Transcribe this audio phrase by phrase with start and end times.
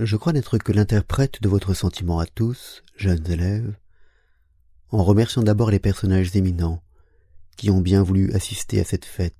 [0.00, 3.76] Je crois n'être que l'interprète de votre sentiment à tous, jeunes élèves,
[4.90, 6.82] en remerciant d'abord les personnages éminents
[7.56, 9.34] qui ont bien voulu assister à cette fête,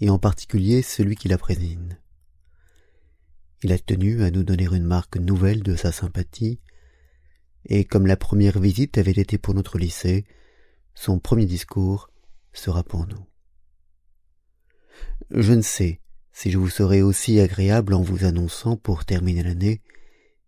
[0.00, 1.98] et en particulier celui qui la préside.
[3.62, 6.60] Il a tenu à nous donner une marque nouvelle de sa sympathie,
[7.64, 10.24] et comme la première visite avait été pour notre lycée,
[10.94, 12.10] son premier discours
[12.52, 13.24] sera pour nous.
[15.30, 16.00] Je ne sais
[16.32, 19.82] si je vous serai aussi agréable en vous annonçant, pour terminer l'année,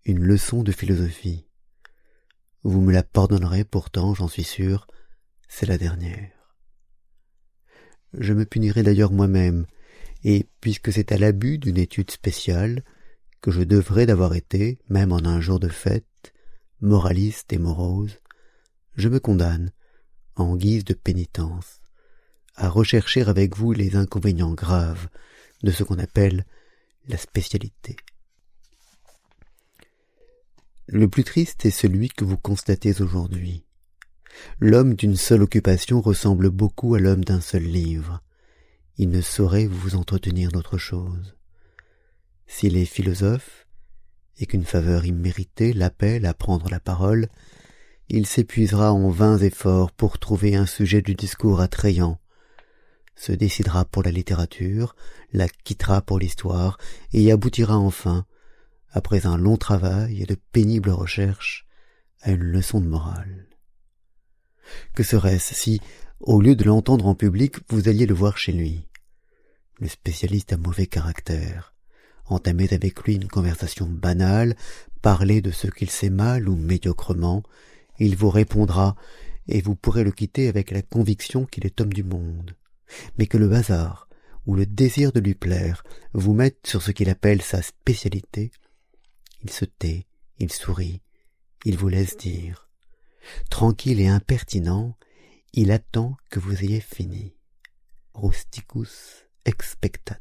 [0.05, 1.47] une leçon de philosophie.
[2.63, 4.87] Vous me la pardonnerez pourtant, j'en suis sûr,
[5.47, 6.31] c'est la dernière.
[8.15, 9.67] Je me punirai d'ailleurs moi-même,
[10.25, 12.83] et puisque c'est à l'abus d'une étude spéciale,
[13.45, 16.33] que je devrais d'avoir été, même en un jour de fête,
[16.81, 18.19] moraliste et morose,
[18.97, 19.71] je me condamne,
[20.35, 21.83] en guise de pénitence,
[22.55, 25.09] à rechercher avec vous les inconvénients graves
[25.63, 26.47] de ce qu'on appelle
[27.07, 27.97] la spécialité.
[30.87, 33.67] Le plus triste est celui que vous constatez aujourd'hui.
[34.59, 38.23] L'homme d'une seule occupation ressemble beaucoup à l'homme d'un seul livre.
[38.97, 41.37] Il ne saurait vous entretenir d'autre chose.
[42.47, 43.67] S'il est philosophe,
[44.39, 47.29] et qu'une faveur imméritée l'appelle à prendre la parole,
[48.09, 52.21] il s'épuisera en vains efforts pour trouver un sujet du discours attrayant,
[53.17, 54.97] se décidera pour la littérature,
[55.33, 56.79] la quittera pour l'histoire,
[57.13, 58.27] et y aboutira enfin,
[58.91, 61.67] après un long travail et de pénibles recherches,
[62.21, 63.49] à une leçon de morale.
[64.95, 65.81] Que serait-ce si,
[66.21, 68.89] au lieu de l'entendre en public, vous alliez le voir chez lui?
[69.79, 71.74] Le spécialiste a mauvais caractère.
[72.27, 74.57] Entamez avec lui une conversation banale,
[75.03, 77.43] parlez de ce qu'il sait mal ou médiocrement,
[77.99, 78.97] il vous répondra,
[79.47, 82.55] et vous pourrez le quitter avec la conviction qu'il est homme du monde
[83.19, 84.09] mais que le hasard
[84.47, 88.51] ou le désir de lui plaire vous mette sur ce qu'il appelle sa spécialité,
[89.43, 90.07] il se tait,
[90.39, 91.01] il sourit,
[91.65, 92.69] il vous laisse dire.
[93.49, 94.97] Tranquille et impertinent,
[95.55, 97.35] il attend que vous ayez fini.
[98.15, 100.21] Rusticus expectat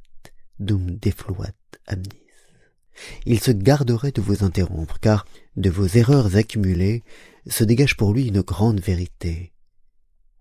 [0.63, 1.53] dum defluat
[1.88, 2.09] amnis.
[3.25, 5.25] Il se garderait de vous interrompre, car
[5.56, 7.03] de vos erreurs accumulées
[7.47, 9.53] se dégage pour lui une grande vérité.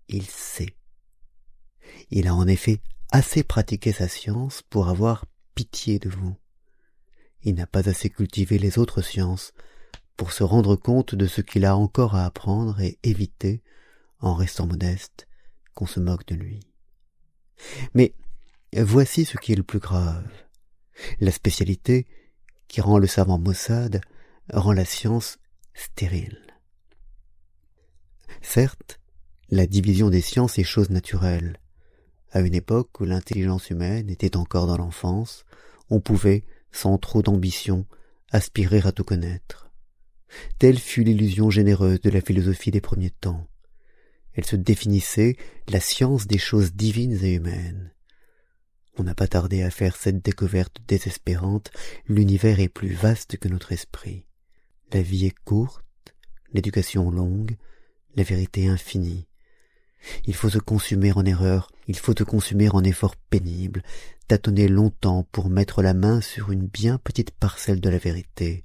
[0.07, 0.75] Il sait
[2.11, 2.79] il a en effet
[3.11, 5.25] assez pratiqué sa science pour avoir
[5.55, 6.35] pitié de vous.
[7.41, 9.53] Il n'a pas assez cultivé les autres sciences
[10.15, 13.63] pour se rendre compte de ce qu'il a encore à apprendre et éviter,
[14.19, 15.27] en restant modeste,
[15.73, 16.59] qu'on se moque de lui.
[17.93, 18.13] Mais
[18.81, 20.27] voici ce qui est le plus grave.
[21.19, 22.07] La spécialité,
[22.67, 24.01] qui rend le savant maussade,
[24.51, 25.37] rend la science
[25.73, 26.39] stérile.
[28.41, 28.99] Certes,
[29.49, 31.59] la division des sciences est chose naturelle,
[32.31, 35.45] à une époque où l'intelligence humaine était encore dans l'enfance,
[35.91, 37.85] on pouvait, sans trop d'ambition,
[38.31, 39.69] aspirer à tout connaître.
[40.57, 43.47] Telle fut l'illusion généreuse de la philosophie des premiers temps.
[44.33, 45.37] Elle se définissait
[45.69, 47.82] la science des choses divines et humaines.
[48.97, 51.71] On n'a pas tardé à faire cette découverte désespérante,
[52.07, 54.25] l'univers est plus vaste que notre esprit.
[54.91, 55.83] La vie est courte,
[56.53, 57.57] l'éducation longue,
[58.15, 59.27] la vérité infinie.
[60.25, 63.81] Il faut se consumer en erreurs, il faut te consumer en efforts pénibles,
[64.27, 68.63] tâtonner longtemps pour mettre la main sur une bien petite parcelle de la vérité.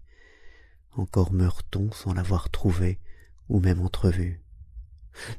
[0.92, 2.98] Encore meurt-on sans l'avoir trouvée
[3.48, 4.42] ou même entrevue.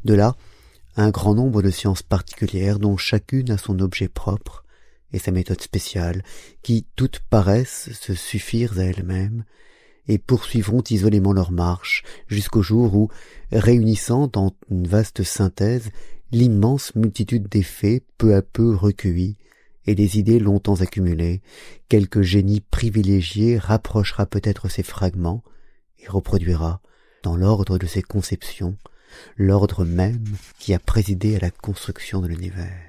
[0.04, 0.36] De là,
[0.96, 4.66] un grand nombre de sciences particulières dont chacune a son objet propre
[5.14, 6.24] et sa méthode spéciale,
[6.62, 9.44] qui toutes paraissent se suffire à elles-mêmes,
[10.08, 13.10] et poursuivront isolément leur marche jusqu'au jour où,
[13.52, 15.92] réunissant dans une vaste synthèse
[16.32, 19.38] l'immense multitude des faits peu à peu recueillis
[19.86, 21.42] et des idées longtemps accumulées,
[21.88, 25.44] quelque génie privilégié rapprochera peut-être ces fragments
[26.00, 26.82] et reproduira,
[27.24, 28.78] dans l'ordre de ses conceptions,
[29.38, 30.24] l'ordre même
[30.60, 32.89] qui a présidé à la construction de l'univers.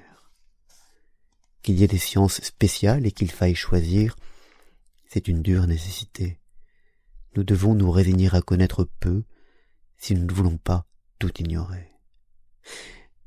[1.61, 4.15] Qu'il y ait des sciences spéciales et qu'il faille choisir,
[5.07, 6.39] c'est une dure nécessité.
[7.35, 9.23] Nous devons nous résigner à connaître peu
[9.97, 10.85] si nous ne voulons pas
[11.19, 11.91] tout ignorer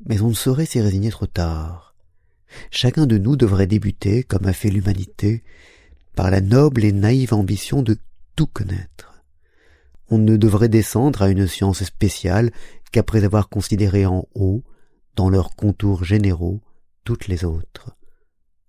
[0.04, 1.94] mais on ne saurait s'y résigner trop tard.
[2.70, 5.42] Chacun de nous devrait débuter, comme a fait l'humanité,
[6.14, 7.96] par la noble et naïve ambition de
[8.36, 9.22] tout connaître.
[10.08, 12.52] On ne devrait descendre à une science spéciale
[12.92, 14.62] qu'après avoir considéré en haut,
[15.16, 16.60] dans leurs contours généraux,
[17.04, 17.96] toutes les autres.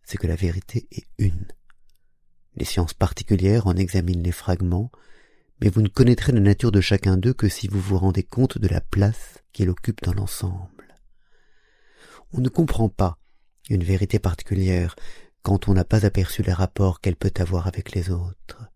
[0.06, 1.48] C'est que la vérité est une.
[2.56, 4.92] Les sciences particulières en examinent les fragments,
[5.62, 8.58] mais vous ne connaîtrez la nature de chacun d'eux que si vous vous rendez compte
[8.58, 10.96] de la place qu'il occupe dans l'ensemble.
[12.32, 13.18] On ne comprend pas
[13.70, 14.96] une vérité particulière
[15.42, 18.70] quand on n'a pas aperçu les rapports qu'elle peut avoir avec les autres.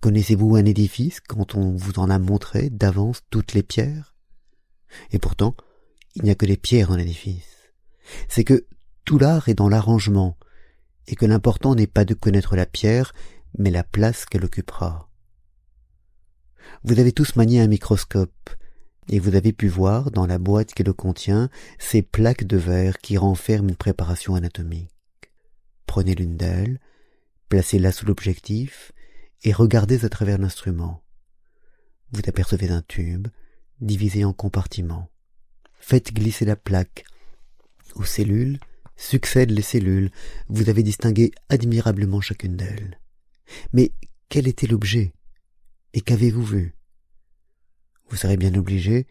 [0.00, 4.14] Connaissez-vous un édifice quand on vous en a montré d'avance toutes les pierres?
[5.10, 5.56] Et pourtant,
[6.14, 7.72] il n'y a que des pierres en édifice.
[8.28, 8.66] C'est que
[9.04, 10.36] tout l'art est dans l'arrangement,
[11.06, 13.12] et que l'important n'est pas de connaître la pierre,
[13.58, 15.10] mais la place qu'elle occupera.
[16.82, 18.50] Vous avez tous manié un microscope,
[19.08, 22.98] et vous avez pu voir, dans la boîte qui le contient, ces plaques de verre
[22.98, 24.90] qui renferment une préparation anatomique.
[25.86, 26.80] Prenez l'une d'elles,
[27.50, 28.92] placez-la sous l'objectif,
[29.42, 31.02] et regardez à travers l'instrument.
[32.12, 33.28] Vous apercevez un tube,
[33.80, 35.10] divisé en compartiments.
[35.78, 37.04] Faites glisser la plaque.
[37.94, 38.58] Aux cellules
[38.96, 40.10] succèdent les cellules.
[40.48, 43.00] Vous avez distingué admirablement chacune d'elles.
[43.72, 43.92] Mais
[44.28, 45.12] quel était l'objet?
[45.92, 46.74] Et qu'avez-vous vu?
[48.08, 49.06] Vous serez bien obligé,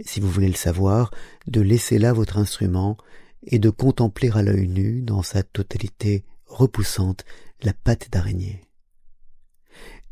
[0.00, 1.10] si vous voulez le savoir,
[1.46, 2.96] de laisser là votre instrument
[3.42, 7.24] et de contempler à l'œil nu, dans sa totalité repoussante,
[7.62, 8.62] la patte d'araignée.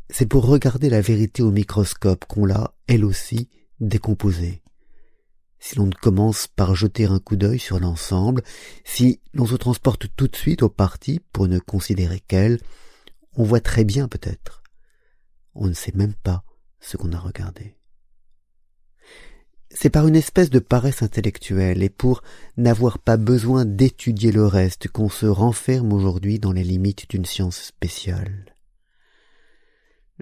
[0.09, 3.49] C'est pour regarder la vérité au microscope qu'on l'a, elle aussi,
[3.79, 4.62] décomposée.
[5.65, 8.43] Si l'on ne commence par jeter un coup d'œil sur l'ensemble,
[8.83, 12.59] si l'on se transporte tout de suite aux parties pour ne considérer qu'elles,
[13.37, 14.61] on voit très bien peut-être.
[15.55, 16.43] On ne sait même pas
[16.81, 17.77] ce qu'on a regardé.
[19.69, 22.23] C'est par une espèce de paresse intellectuelle et pour
[22.57, 27.57] n'avoir pas besoin d'étudier le reste qu'on se renferme aujourd'hui dans les limites d'une science
[27.57, 28.53] spéciale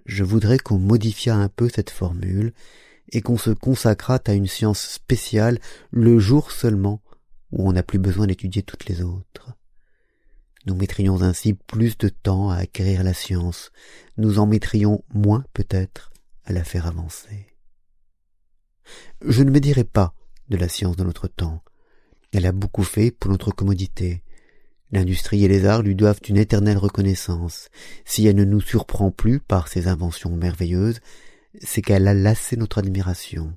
[0.06, 2.54] je voudrais qu'on modifiât un peu cette formule
[3.12, 5.60] et qu'on se consacrât à une science spéciale
[5.92, 7.02] le jour seulement
[7.52, 9.54] où on n'a plus besoin d'étudier toutes les autres.
[10.66, 13.72] Nous mettrions ainsi plus de temps à acquérir la science,
[14.18, 16.12] nous en mettrions moins peut-être
[16.46, 17.48] à la faire avancer.
[19.26, 20.14] Je ne me dirai pas
[20.50, 21.64] de la science de notre temps.
[22.32, 24.24] Elle a beaucoup fait pour notre commodité,
[24.92, 27.70] L'industrie et les arts lui doivent une éternelle reconnaissance.
[28.04, 31.00] Si elle ne nous surprend plus par ses inventions merveilleuses,
[31.60, 33.54] c'est qu'elle a lassé notre admiration.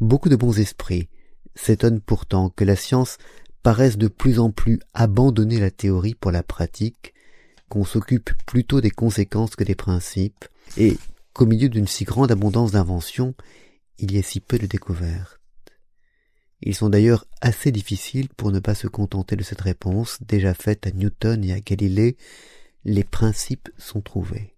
[0.00, 1.08] Beaucoup de bons esprits
[1.54, 3.18] s'étonnent pourtant que la science
[3.62, 7.14] paraisse de plus en plus abandonner la théorie pour la pratique,
[7.68, 10.44] qu'on s'occupe plutôt des conséquences que des principes,
[10.76, 10.98] et
[11.32, 13.34] qu'au milieu d'une si grande abondance d'inventions,
[13.98, 15.40] il y ait si peu de découvertes.
[16.60, 20.86] Ils sont d'ailleurs assez difficiles pour ne pas se contenter de cette réponse déjà faite
[20.86, 22.16] à Newton et à Galilée.
[22.84, 24.53] Les principes sont trouvés.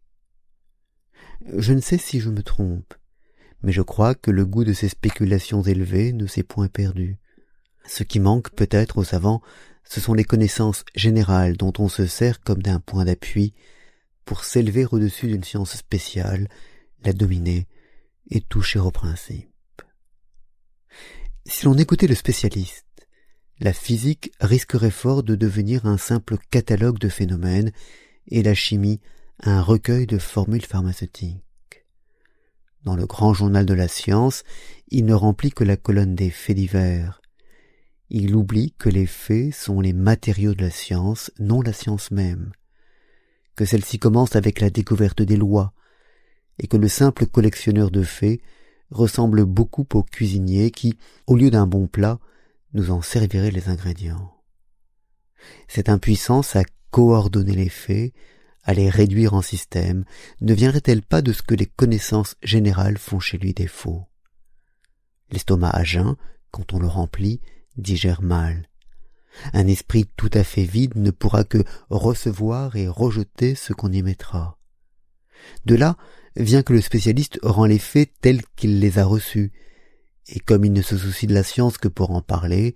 [1.55, 2.95] Je ne sais si je me trompe,
[3.63, 7.19] mais je crois que le goût de ces spéculations élevées ne s'est point perdu.
[7.87, 9.43] Ce qui manque peut-être aux savants,
[9.85, 13.55] ce sont les connaissances générales dont on se sert comme d'un point d'appui
[14.25, 16.49] pour s'élever au-dessus d'une science spéciale,
[17.05, 17.69] la dominer
[18.31, 19.49] et toucher aux principes.
[21.47, 22.85] Si l'on écoutait le spécialiste,
[23.61, 27.71] la physique risquerait fort de devenir un simple catalogue de phénomènes
[28.27, 29.01] et la chimie
[29.43, 31.43] un recueil de formules pharmaceutiques.
[32.85, 34.45] Dans le grand journal de la science,
[34.89, 37.21] il ne remplit que la colonne des faits divers.
[38.09, 42.53] Il oublie que les faits sont les matériaux de la science, non la science même,
[43.57, 45.73] que celle-ci commence avec la découverte des lois,
[46.59, 48.41] et que le simple collectionneur de faits
[48.91, 52.21] ressemble beaucoup au cuisinier qui, au lieu d'un bon plat,
[52.73, 54.33] nous en servirait les ingrédients.
[55.69, 58.13] Cette impuissance à coordonner les faits,
[58.67, 60.05] à les réduire en système,
[60.41, 64.05] ne viendrait-elle pas de ce que les connaissances générales font chez lui défaut?
[65.31, 66.17] L'estomac à jeun,
[66.51, 67.41] quand on le remplit,
[67.77, 68.69] digère mal.
[69.53, 74.03] Un esprit tout à fait vide ne pourra que recevoir et rejeter ce qu'on y
[74.03, 74.59] mettra.
[75.65, 75.97] De là
[76.35, 79.53] vient que le spécialiste rend les faits tels qu'il les a reçus,
[80.29, 82.75] et comme il ne se soucie de la science que pour en parler,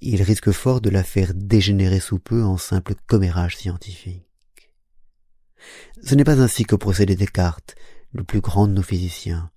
[0.00, 4.25] il risque fort de la faire dégénérer sous peu en simple commérage scientifique.
[6.02, 7.74] Ce n'est pas ainsi que procédait Descartes,
[8.12, 9.50] le plus grand de nos physiciens.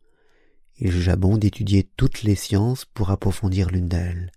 [0.77, 4.31] Il jugea bon d'étudier toutes les sciences pour approfondir l'une d'elles.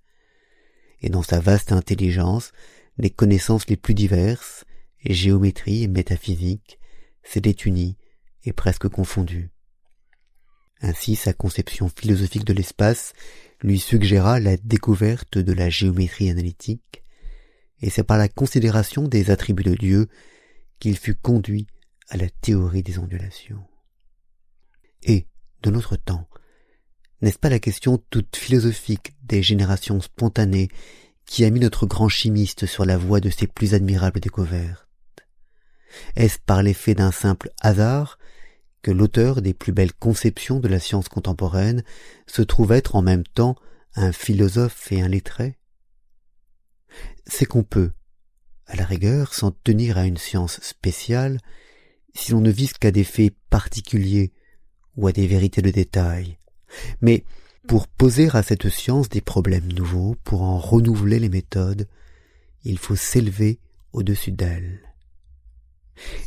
[1.01, 2.53] Et dans sa vaste intelligence,
[2.99, 4.65] les connaissances les plus diverses,
[5.05, 6.79] géométrie et métaphysique,
[7.23, 7.97] s'étaient unies
[8.45, 9.51] et presque confondu.
[10.81, 13.13] Ainsi sa conception philosophique de l'espace
[13.61, 17.05] lui suggéra la découverte de la géométrie analytique,
[17.81, 20.09] et c'est par la considération des attributs de Dieu
[20.81, 21.69] qu'il fut conduit
[22.13, 23.65] à la théorie des ondulations.
[25.03, 25.27] Et,
[25.63, 26.29] de notre temps,
[27.23, 30.69] n'est-ce pas la question toute philosophique des générations spontanées
[31.25, 34.87] qui a mis notre grand chimiste sur la voie de ses plus admirables découvertes?
[36.15, 38.19] Est-ce par l'effet d'un simple hasard
[38.83, 41.83] que l'auteur des plus belles conceptions de la science contemporaine
[42.27, 43.57] se trouve être en même temps
[43.95, 45.59] un philosophe et un lettré?
[47.27, 47.93] C'est qu'on peut,
[48.67, 51.39] à la rigueur, s'en tenir à une science spéciale
[52.15, 54.33] si l'on ne vise qu'à des faits particuliers
[54.97, 56.39] ou à des vérités de détail.
[57.01, 57.25] Mais
[57.69, 61.87] pour poser à cette science des problèmes nouveaux, pour en renouveler les méthodes,
[62.65, 63.59] il faut s'élever
[63.93, 64.81] au-dessus d'elle.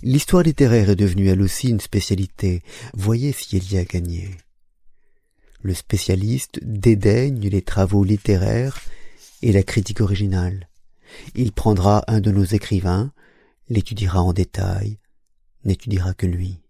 [0.03, 2.63] L'histoire littéraire est devenue elle aussi une spécialité.
[2.93, 4.31] Voyez si elle y a gagné.
[5.61, 8.79] Le spécialiste dédaigne les travaux littéraires
[9.41, 10.69] et la critique originale.
[11.33, 13.11] Il prendra un de nos écrivains,
[13.69, 14.99] l'étudiera en détail,
[15.65, 16.61] n'étudiera que lui.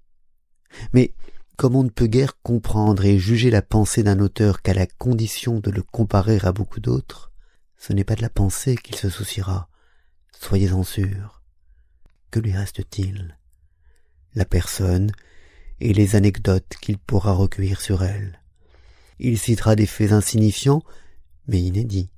[0.93, 1.13] Mais
[1.57, 5.59] comme on ne peut guère comprendre et juger la pensée d'un auteur qu'à la condition
[5.59, 7.31] de le comparer à beaucoup d'autres,
[7.77, 9.69] ce n'est pas de la pensée qu'il se souciera,
[10.39, 11.43] soyez-en sûrs.
[12.31, 13.37] Que lui reste-t-il?
[14.33, 15.11] La personne
[15.79, 18.41] et les anecdotes qu'il pourra recueillir sur elle.
[19.19, 20.83] Il citera des faits insignifiants,
[21.47, 22.09] mais inédits.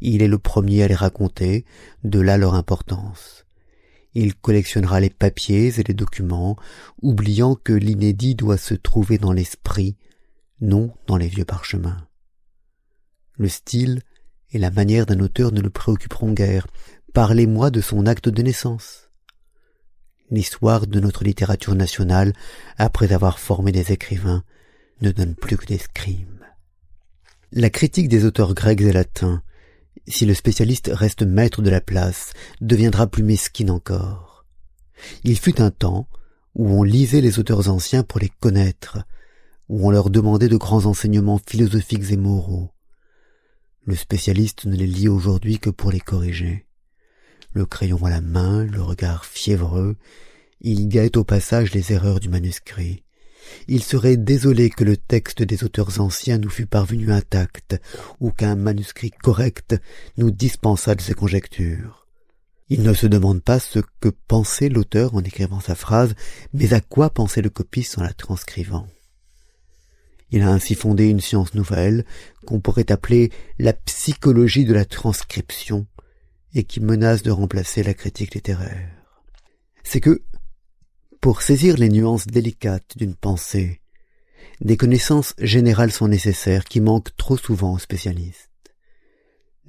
[0.00, 1.64] Il est le premier à les raconter,
[2.04, 3.46] de là leur importance.
[4.14, 6.56] Il collectionnera les papiers et les documents,
[7.02, 9.96] oubliant que l'inédit doit se trouver dans l'esprit,
[10.60, 12.08] non dans les vieux parchemins.
[13.36, 14.00] Le style
[14.50, 16.66] et la manière d'un auteur ne le préoccuperont guère.
[17.12, 19.10] Parlez-moi de son acte de naissance.
[20.30, 22.32] L'histoire de notre littérature nationale,
[22.76, 24.44] après avoir formé des écrivains,
[25.00, 26.44] ne donne plus que des scrimes.
[27.52, 29.42] La critique des auteurs grecs et latins,
[30.06, 34.44] si le spécialiste reste maître de la place, deviendra plus mesquine encore.
[35.24, 36.08] Il fut un temps
[36.54, 38.98] où on lisait les auteurs anciens pour les connaître,
[39.68, 42.70] où on leur demandait de grands enseignements philosophiques et moraux.
[43.84, 46.66] Le spécialiste ne les lit aujourd'hui que pour les corriger.
[47.52, 49.96] Le crayon à la main, le regard fiévreux,
[50.60, 53.04] il guette au passage les erreurs du manuscrit
[53.66, 57.80] il serait désolé que le texte des auteurs anciens nous fût parvenu intact,
[58.20, 59.76] ou qu'un manuscrit correct
[60.16, 62.06] nous dispensât de ses conjectures.
[62.70, 66.14] Il ne se demande pas ce que pensait l'auteur en écrivant sa phrase,
[66.52, 68.86] mais à quoi pensait le copiste en la transcrivant.
[70.30, 72.04] Il a ainsi fondé une science nouvelle
[72.44, 75.86] qu'on pourrait appeler la psychologie de la transcription
[76.54, 78.90] et qui menace de remplacer la critique littéraire.
[79.84, 80.22] C'est que,
[81.20, 83.80] pour saisir les nuances délicates d'une pensée,
[84.60, 88.48] des connaissances générales sont nécessaires qui manquent trop souvent aux spécialistes.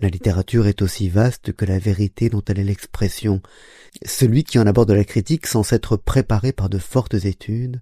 [0.02, 3.42] La littérature est aussi vaste que la vérité dont elle est l'expression.
[4.06, 7.82] Celui qui en aborde la critique sans s'être préparé par de fortes études,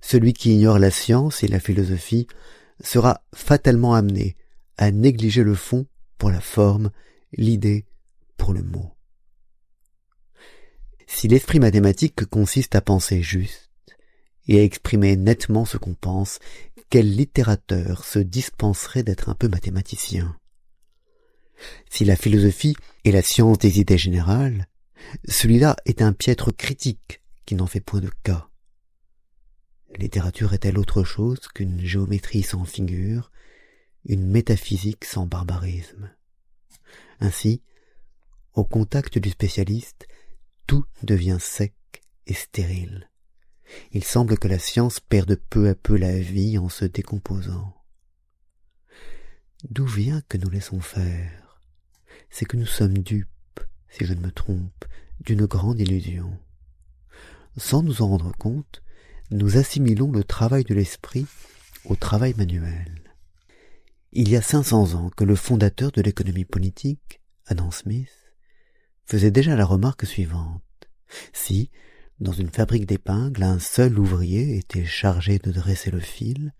[0.00, 2.26] celui qui ignore la science et la philosophie,
[2.82, 4.36] sera fatalement amené
[4.78, 5.86] à négliger le fond
[6.16, 6.90] pour la forme,
[7.32, 7.84] l'idée
[8.36, 8.93] pour le mot.
[11.14, 13.70] Si l'esprit mathématique consiste à penser juste
[14.48, 16.40] et à exprimer nettement ce qu'on pense,
[16.90, 20.36] quel littérateur se dispenserait d'être un peu mathématicien?
[21.88, 24.66] Si la philosophie est la science des idées générales,
[25.28, 28.48] celui-là est un piètre critique qui n'en fait point de cas.
[29.96, 33.30] Littérature est-elle autre chose qu'une géométrie sans figure,
[34.04, 36.10] une métaphysique sans barbarisme?
[37.20, 37.62] Ainsi,
[38.54, 40.08] au contact du spécialiste,
[40.66, 41.74] tout devient sec
[42.26, 43.10] et stérile.
[43.92, 47.74] Il semble que la science perde peu à peu la vie en se décomposant.
[49.68, 51.60] D'où vient que nous laissons faire?
[52.30, 54.84] C'est que nous sommes dupes, si je ne me trompe,
[55.20, 56.38] d'une grande illusion.
[57.56, 58.82] Sans nous en rendre compte,
[59.30, 61.26] nous assimilons le travail de l'esprit
[61.84, 63.02] au travail manuel.
[64.12, 68.23] Il y a cinq cents ans que le fondateur de l'économie politique, Adam Smith,
[69.06, 70.62] faisait déjà la remarque suivante.
[71.32, 71.70] Si,
[72.20, 76.52] dans une fabrique d'épingles, un seul ouvrier était chargé de dresser le fil,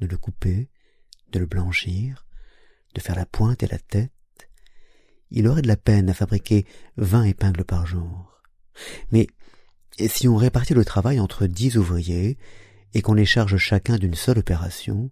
[0.00, 0.68] de le couper,
[1.30, 2.26] de le blanchir,
[2.94, 4.10] de faire la pointe et la tête,
[5.30, 8.40] il aurait de la peine à fabriquer vingt épingles par jour.
[9.10, 9.26] Mais
[10.08, 12.38] si on répartit le travail entre dix ouvriers
[12.94, 15.10] et qu'on les charge chacun d'une seule opération,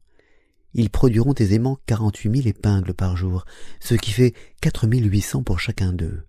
[0.75, 3.45] ils produiront aisément quarante-huit mille épingles par jour,
[3.81, 6.27] ce qui fait quatre mille huit cents pour chacun d'eux.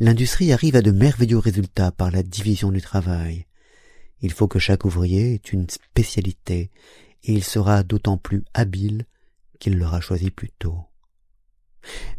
[0.00, 3.46] L'industrie arrive à de merveilleux résultats par la division du travail.
[4.20, 6.70] Il faut que chaque ouvrier ait une spécialité,
[7.24, 9.06] et il sera d'autant plus habile
[9.58, 10.78] qu'il l'aura choisi plus tôt.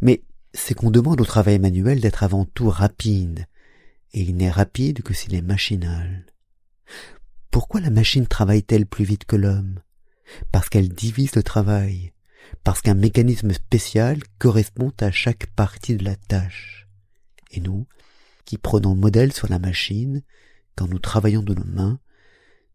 [0.01, 0.23] Mais
[0.53, 3.45] c'est qu'on demande au travail manuel d'être avant tout rapide,
[4.13, 6.25] et il n'est rapide que s'il est machinal.
[7.51, 9.79] Pourquoi la machine travaille-t-elle plus vite que l'homme?
[10.51, 12.13] Parce qu'elle divise le travail,
[12.63, 16.86] parce qu'un mécanisme spécial correspond à chaque partie de la tâche.
[17.51, 17.87] Et nous,
[18.45, 20.23] qui prenons modèle sur la machine,
[20.75, 21.99] quand nous travaillons de nos mains,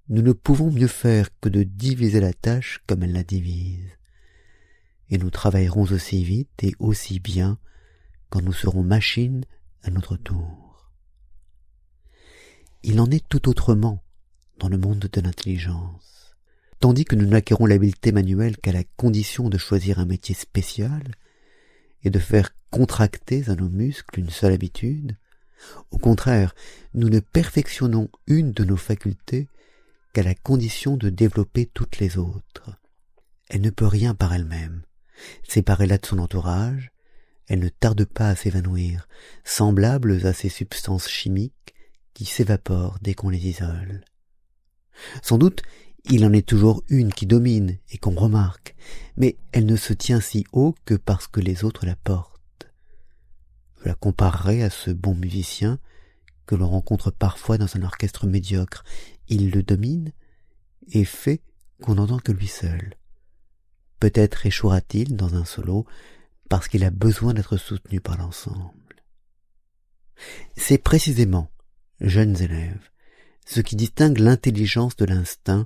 [0.09, 3.88] nous ne pouvons mieux faire que de diviser la tâche comme elle la divise.
[5.09, 7.59] Et nous travaillerons aussi vite et aussi bien
[8.29, 9.45] quand nous serons machines
[9.83, 10.93] à notre tour.
[12.83, 14.02] Il en est tout autrement
[14.59, 16.35] dans le monde de l'intelligence.
[16.81, 21.14] Tandis que nous n'acquérons l'habileté manuelle qu'à la condition de choisir un métier spécial
[22.05, 25.17] et de faire contracter à nos muscles une seule habitude,
[25.91, 26.55] au contraire,
[26.95, 29.49] nous ne perfectionnons une de nos facultés
[30.13, 32.71] qu'à la condition de développer toutes les autres.
[33.49, 34.83] Elle ne peut rien par elle-même.
[35.49, 36.91] Séparée-là de son entourage,
[37.49, 39.09] elle ne tarde pas à s'évanouir,
[39.45, 41.75] semblables à ces substances chimiques
[42.15, 44.05] qui s'évaporent dès qu'on les isole.
[45.23, 45.63] Sans doute,
[46.05, 48.75] il en est toujours une qui domine et qu'on remarque,
[49.17, 52.69] mais elle ne se tient si haut que parce que les autres la portent.
[53.81, 55.79] Je la comparerai à ce bon musicien
[56.47, 58.85] que l'on rencontre parfois dans un orchestre médiocre.
[59.29, 60.13] Il le domine
[60.91, 61.41] et fait
[61.81, 62.95] qu'on n'entend que lui seul.
[64.01, 65.87] Peut-être échouera-t-il dans un solo
[66.49, 68.73] parce qu'il a besoin d'être soutenu par l'ensemble.
[70.57, 71.51] C'est précisément,
[72.01, 72.91] jeunes élèves,
[73.47, 75.65] ce qui distingue l'intelligence de l'instinct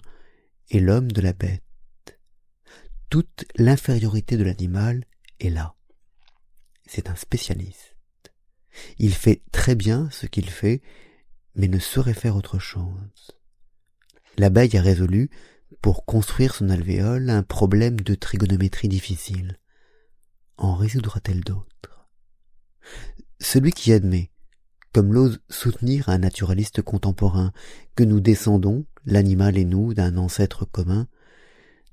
[0.71, 1.63] et l'homme de la bête.
[3.11, 5.05] Toute l'infériorité de l'animal
[5.41, 5.75] est là.
[6.87, 7.97] C'est un spécialiste.
[8.99, 10.83] Il fait très bien ce qu'il fait,
[11.55, 13.33] mais ne saurait faire autre chose.
[14.39, 15.31] L'abeille a résolu,
[15.81, 19.59] pour construire son alvéole, un problème de trigonométrie difficile.
[20.57, 22.09] En résoudra-t-elle d'autres?
[23.41, 24.31] Celui qui admet,
[24.93, 27.53] comme l'ose soutenir un naturaliste contemporain,
[27.95, 31.07] que nous descendons, l'animal et nous, d'un ancêtre commun,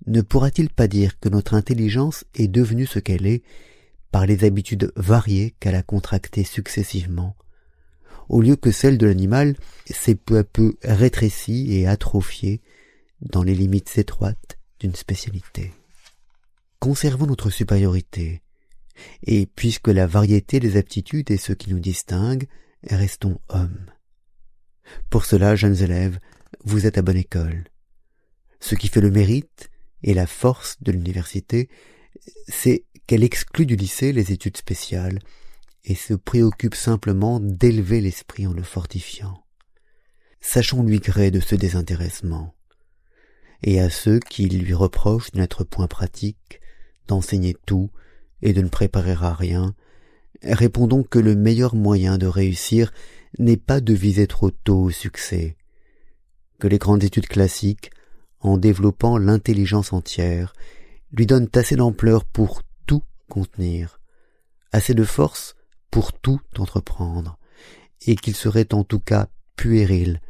[0.05, 3.43] ne pourra-t-il pas dire que notre intelligence est devenue ce qu'elle est
[4.11, 7.35] par les habitudes variées qu'elle a contractées successivement,
[8.29, 9.55] au lieu que celle de l'animal
[9.85, 12.61] s'est peu à peu rétrécie et atrophiée
[13.21, 15.71] dans les limites étroites d'une spécialité.
[16.79, 18.41] Conservons notre supériorité,
[19.23, 22.47] et puisque la variété des aptitudes est ce qui nous distingue,
[22.83, 23.85] restons hommes.
[25.09, 26.19] Pour cela, jeunes élèves,
[26.63, 27.65] vous êtes à bonne école.
[28.59, 29.69] Ce qui fait le mérite
[30.03, 31.69] et la force de l'université,
[32.47, 35.19] c'est qu'elle exclut du lycée les études spéciales
[35.83, 39.43] et se préoccupe simplement d'élever l'esprit en le fortifiant.
[40.39, 42.55] Sachons lui gré de ce désintéressement.
[43.63, 46.61] Et à ceux qui lui reprochent de n'être point pratique,
[47.07, 47.89] d'enseigner tout
[48.41, 49.73] et de ne préparer à rien,
[50.41, 52.93] répondons que le meilleur moyen de réussir
[53.39, 55.57] n'est pas de viser trop tôt au succès,
[56.59, 57.91] que les grandes études classiques,
[58.39, 60.53] en développant l'intelligence entière,
[61.11, 62.63] lui donnent assez d'ampleur pour
[63.33, 63.99] contenir,
[64.71, 65.55] assez de force
[65.89, 67.39] pour tout entreprendre,
[68.05, 70.21] et qu'il serait en tout cas puéril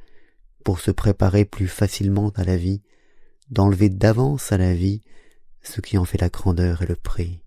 [0.63, 2.81] pour se préparer plus facilement à la vie,
[3.49, 5.01] d'enlever d'avance à la vie
[5.61, 7.41] ce qui en fait la grandeur et le prix.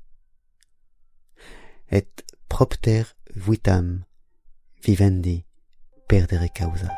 [1.91, 2.07] Et
[2.49, 4.05] propter vitam
[4.85, 5.45] vivendi
[6.09, 6.93] perdere causas.